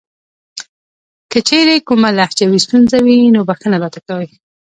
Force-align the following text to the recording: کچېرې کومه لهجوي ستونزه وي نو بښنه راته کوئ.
کچېرې 1.31 1.77
کومه 1.87 2.09
لهجوي 2.19 2.59
ستونزه 2.65 2.97
وي 3.05 3.17
نو 3.35 3.41
بښنه 3.49 3.77
راته 3.83 3.99
کوئ. 4.07 4.27